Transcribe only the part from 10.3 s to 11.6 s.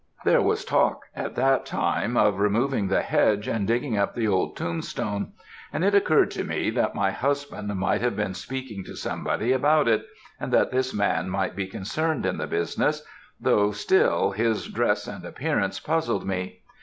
and that this man might